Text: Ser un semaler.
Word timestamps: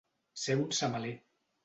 Ser 0.43 0.55
un 0.61 0.65
semaler. 0.79 1.13